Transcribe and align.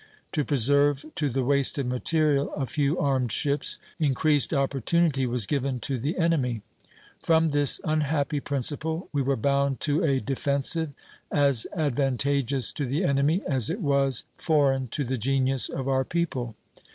To 0.31 0.43
preserve 0.43 1.05
to 1.13 1.29
the 1.29 1.43
wasted 1.43 1.85
material 1.85 2.51
a 2.55 2.65
few 2.65 2.97
armed 2.97 3.31
ships, 3.31 3.77
increased 3.99 4.51
opportunity 4.51 5.27
was 5.27 5.45
given 5.45 5.79
to 5.81 5.99
the 5.99 6.17
enemy. 6.17 6.63
From 7.21 7.51
this 7.51 7.79
unhappy 7.83 8.39
principle 8.39 9.09
we 9.13 9.21
were 9.21 9.35
bound 9.35 9.79
to 9.81 10.03
a 10.03 10.19
defensive 10.19 10.89
as 11.31 11.67
advantageous 11.75 12.73
to 12.73 12.87
the 12.87 13.03
enemy 13.03 13.43
as 13.47 13.69
it 13.69 13.79
was 13.79 14.23
foreign 14.39 14.87
to 14.87 15.03
the 15.03 15.19
genius 15.19 15.69
of 15.69 15.87
our 15.87 16.03
people. 16.03 16.55